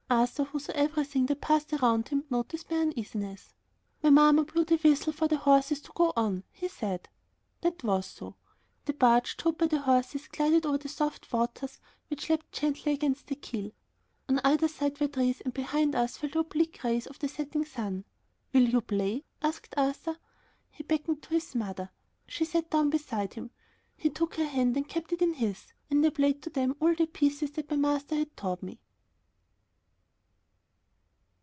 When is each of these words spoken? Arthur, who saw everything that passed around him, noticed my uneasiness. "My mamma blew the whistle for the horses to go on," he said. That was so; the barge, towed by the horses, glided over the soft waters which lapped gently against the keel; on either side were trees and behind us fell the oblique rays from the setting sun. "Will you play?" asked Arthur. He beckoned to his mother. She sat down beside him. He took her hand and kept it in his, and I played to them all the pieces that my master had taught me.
Arthur, 0.13 0.43
who 0.43 0.59
saw 0.59 0.73
everything 0.75 1.25
that 1.27 1.39
passed 1.39 1.71
around 1.71 2.09
him, 2.09 2.25
noticed 2.29 2.69
my 2.69 2.79
uneasiness. 2.79 3.53
"My 4.03 4.09
mamma 4.09 4.43
blew 4.43 4.65
the 4.65 4.75
whistle 4.75 5.13
for 5.13 5.29
the 5.29 5.37
horses 5.37 5.79
to 5.83 5.91
go 5.95 6.11
on," 6.17 6.43
he 6.51 6.67
said. 6.67 7.07
That 7.61 7.81
was 7.81 8.07
so; 8.07 8.35
the 8.83 8.91
barge, 8.91 9.37
towed 9.37 9.57
by 9.57 9.67
the 9.67 9.79
horses, 9.79 10.27
glided 10.27 10.65
over 10.65 10.79
the 10.79 10.89
soft 10.89 11.31
waters 11.31 11.79
which 12.09 12.29
lapped 12.29 12.51
gently 12.51 12.91
against 12.91 13.27
the 13.27 13.35
keel; 13.35 13.71
on 14.27 14.39
either 14.43 14.67
side 14.67 14.99
were 14.99 15.07
trees 15.07 15.39
and 15.41 15.53
behind 15.53 15.95
us 15.95 16.17
fell 16.17 16.29
the 16.29 16.39
oblique 16.39 16.83
rays 16.83 17.05
from 17.07 17.15
the 17.21 17.29
setting 17.29 17.63
sun. 17.63 18.03
"Will 18.51 18.67
you 18.67 18.81
play?" 18.81 19.23
asked 19.41 19.73
Arthur. 19.77 20.17
He 20.71 20.83
beckoned 20.83 21.23
to 21.23 21.29
his 21.35 21.55
mother. 21.55 21.89
She 22.27 22.43
sat 22.43 22.69
down 22.69 22.89
beside 22.89 23.35
him. 23.35 23.51
He 23.95 24.09
took 24.09 24.35
her 24.35 24.45
hand 24.45 24.75
and 24.75 24.89
kept 24.89 25.13
it 25.13 25.21
in 25.21 25.35
his, 25.35 25.71
and 25.89 26.05
I 26.05 26.09
played 26.09 26.41
to 26.41 26.49
them 26.49 26.75
all 26.81 26.93
the 26.93 27.07
pieces 27.07 27.51
that 27.51 27.71
my 27.71 27.77
master 27.77 28.15
had 28.15 28.35
taught 28.35 28.61
me. 28.61 28.81